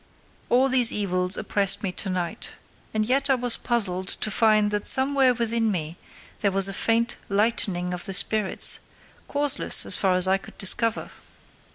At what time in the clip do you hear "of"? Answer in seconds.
7.93-8.05